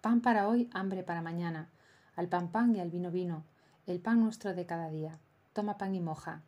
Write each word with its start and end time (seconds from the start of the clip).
Pan 0.00 0.20
para 0.20 0.46
hoy, 0.46 0.70
hambre 0.72 1.02
para 1.02 1.20
mañana. 1.20 1.68
Al 2.14 2.28
pan 2.28 2.46
pan 2.52 2.76
y 2.76 2.80
al 2.80 2.90
vino 2.90 3.10
vino. 3.10 3.42
El 3.88 3.98
pan 3.98 4.20
nuestro 4.20 4.54
de 4.54 4.66
cada 4.66 4.88
día. 4.88 5.18
Toma 5.52 5.78
pan 5.78 5.96
y 5.96 6.00
moja. 6.00 6.42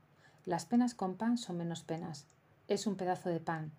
Las 0.46 0.64
penas 0.64 0.94
con 0.94 1.16
pan 1.16 1.38
son 1.38 1.56
menos 1.56 1.82
penas. 1.82 2.26
Es 2.68 2.86
un 2.86 2.94
pedazo 2.94 3.30
de 3.30 3.40
pan. 3.40 3.72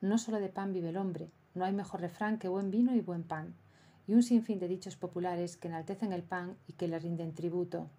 No 0.00 0.16
solo 0.16 0.40
de 0.40 0.48
pan 0.48 0.72
vive 0.72 0.88
el 0.88 0.96
hombre. 0.96 1.28
No 1.54 1.66
hay 1.66 1.74
mejor 1.74 2.00
refrán 2.00 2.38
que 2.38 2.48
buen 2.48 2.70
vino 2.70 2.94
y 2.94 3.02
buen 3.02 3.22
pan. 3.22 3.54
Y 4.08 4.14
un 4.14 4.22
sinfín 4.22 4.60
de 4.60 4.68
dichos 4.68 4.96
populares 4.96 5.58
que 5.58 5.68
enaltecen 5.68 6.14
el 6.14 6.22
pan 6.22 6.56
y 6.68 6.72
que 6.72 6.88
le 6.88 6.98
rinden 6.98 7.34
tributo. 7.34 7.90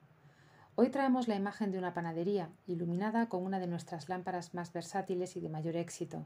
Hoy 0.73 0.89
traemos 0.89 1.27
la 1.27 1.35
imagen 1.35 1.71
de 1.71 1.77
una 1.77 1.93
panadería, 1.93 2.49
iluminada 2.65 3.29
con 3.29 3.43
una 3.43 3.59
de 3.59 3.67
nuestras 3.67 4.09
lámparas 4.09 4.55
más 4.55 4.73
versátiles 4.73 5.35
y 5.35 5.41
de 5.41 5.49
mayor 5.49 5.75
éxito. 5.75 6.25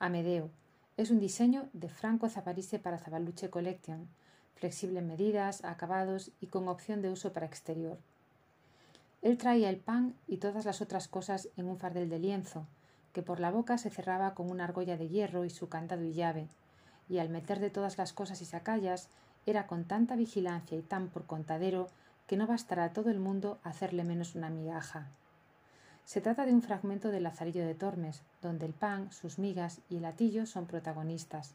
Amedeo. 0.00 0.50
Es 0.96 1.10
un 1.10 1.20
diseño 1.20 1.68
de 1.74 1.90
Franco 1.90 2.30
Zaparise 2.30 2.78
para 2.78 2.96
Zabaluche 2.96 3.50
Collection, 3.50 4.08
flexible 4.54 5.00
en 5.00 5.06
medidas, 5.06 5.62
acabados 5.62 6.30
y 6.40 6.46
con 6.46 6.68
opción 6.68 7.02
de 7.02 7.10
uso 7.10 7.34
para 7.34 7.44
exterior. 7.44 7.98
Él 9.20 9.36
traía 9.36 9.68
el 9.68 9.76
pan 9.76 10.14
y 10.26 10.38
todas 10.38 10.64
las 10.64 10.80
otras 10.80 11.06
cosas 11.06 11.50
en 11.58 11.68
un 11.68 11.78
fardel 11.78 12.08
de 12.08 12.18
lienzo, 12.18 12.66
que 13.12 13.22
por 13.22 13.40
la 13.40 13.50
boca 13.50 13.76
se 13.76 13.90
cerraba 13.90 14.32
con 14.32 14.50
una 14.50 14.64
argolla 14.64 14.96
de 14.96 15.10
hierro 15.10 15.44
y 15.44 15.50
su 15.50 15.68
candado 15.68 16.02
y 16.02 16.14
llave, 16.14 16.48
y 17.10 17.18
al 17.18 17.28
meter 17.28 17.60
de 17.60 17.68
todas 17.68 17.98
las 17.98 18.14
cosas 18.14 18.40
y 18.40 18.46
sacallas 18.46 19.08
era 19.44 19.66
con 19.66 19.84
tanta 19.84 20.16
vigilancia 20.16 20.78
y 20.78 20.82
tan 20.82 21.08
por 21.08 21.26
contadero 21.26 21.88
que 22.26 22.38
no 22.38 22.46
bastará 22.46 22.84
a 22.84 22.92
todo 22.94 23.10
el 23.10 23.18
mundo 23.18 23.58
hacerle 23.64 24.02
menos 24.02 24.34
una 24.34 24.48
migaja. 24.48 25.08
Se 26.06 26.20
trata 26.20 26.46
de 26.46 26.54
un 26.54 26.62
fragmento 26.62 27.10
del 27.10 27.24
Lazarillo 27.24 27.66
de 27.66 27.74
Tormes, 27.74 28.22
donde 28.40 28.64
el 28.64 28.72
pan, 28.72 29.10
sus 29.10 29.40
migas 29.40 29.80
y 29.90 29.96
el 29.96 30.04
atillo 30.04 30.46
son 30.46 30.66
protagonistas. 30.66 31.54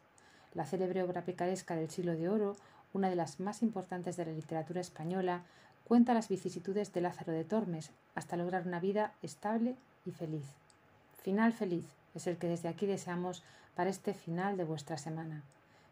La 0.54 0.66
célebre 0.66 1.04
obra 1.04 1.24
picaresca 1.24 1.76
del 1.76 1.90
siglo 1.90 2.12
de 2.12 2.28
oro 2.28 2.58
una 2.94 3.10
de 3.10 3.16
las 3.16 3.40
más 3.40 3.64
importantes 3.64 4.18
de 4.18 4.26
la 4.26 4.34
literatura 4.34 4.82
española, 4.82 5.44
cuenta 5.86 6.14
las 6.14 6.28
vicisitudes 6.28 6.92
de 6.92 7.00
Lázaro 7.00 7.32
de 7.32 7.46
Tormes 7.46 7.92
hasta 8.14 8.36
lograr 8.36 8.68
una 8.68 8.82
vida 8.82 9.14
estable 9.22 9.76
y 10.06 10.12
feliz. 10.12 10.46
Final 11.24 11.54
feliz 11.54 11.86
es 12.14 12.28
el 12.28 12.36
que 12.36 12.48
desde 12.48 12.68
aquí 12.68 12.86
deseamos 12.86 13.44
para 13.76 13.90
este 13.90 14.14
final 14.14 14.58
de 14.58 14.66
vuestra 14.66 14.98
semana. 14.98 15.44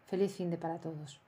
Feliz 0.08 0.34
fin 0.36 0.50
de 0.50 0.58
para 0.58 0.80
todos. 0.80 1.22